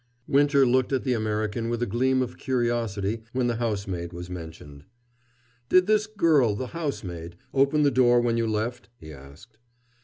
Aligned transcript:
Winter 0.27 0.65
looked 0.65 0.91
at 0.91 1.03
the 1.03 1.13
American 1.13 1.69
with 1.69 1.83
a 1.83 1.85
gleam 1.85 2.23
of 2.23 2.39
curiosity 2.39 3.21
when 3.33 3.45
the 3.45 3.57
housemaid 3.57 4.13
was 4.13 4.31
mentioned. 4.31 4.83
"Did 5.69 5.85
this 5.85 6.07
girl, 6.07 6.55
the 6.55 6.69
housemaid, 6.73 7.35
open 7.53 7.83
the 7.83 7.91
door 7.91 8.19
when 8.19 8.35
you 8.35 8.47
left?" 8.47 8.89
he 8.97 9.13
asked. 9.13 9.59